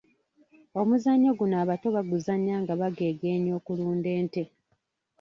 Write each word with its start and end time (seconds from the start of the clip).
Omuzannyo 0.79 1.31
guno 1.39 1.55
abato 1.63 1.87
baguzannya 1.95 2.55
nga 2.61 2.73
bageegeenya 2.81 3.51
okulunda 3.59 4.09
ente. 4.19 4.43